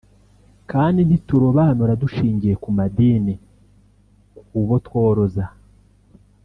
[0.71, 3.33] kandi ntiturobanura dushingiye ku madini
[4.47, 5.45] ku botworoza